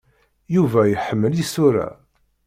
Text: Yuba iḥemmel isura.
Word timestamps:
Yuba 0.55 0.81
iḥemmel 0.87 1.33
isura. 1.43 1.87